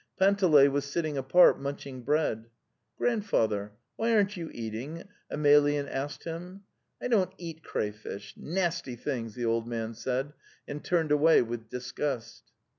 Panteley 0.17 0.67
was 0.67 0.85
sitting 0.85 1.15
apart 1.15 1.59
munching 1.59 2.01
bread. 2.01 2.47
"Grandfather, 2.97 3.73
why 3.97 4.15
aren't 4.15 4.35
you 4.35 4.49
eating?" 4.51 5.07
Emel 5.31 5.71
yan 5.71 5.87
asked 5.87 6.23
him. 6.23 6.63
'"T 6.99 7.07
don't 7.07 7.31
eat 7.37 7.63
crayfish.... 7.63 8.33
Nasty 8.35 8.95
things," 8.95 9.35
the 9.35 9.45
old 9.45 9.67
man 9.67 9.93
said, 9.93 10.33
and 10.67 10.83
turned 10.83 11.11
away 11.11 11.43
with 11.43 11.69
disgust. 11.69 12.45